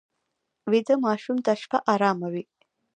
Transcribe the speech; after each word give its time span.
ویده 0.71 0.95
ماشوم 1.05 1.37
ته 1.45 1.51
شپه 1.61 1.77
ارامه 1.93 2.27
وي 2.33 2.43